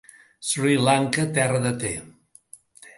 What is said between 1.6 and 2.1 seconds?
de te.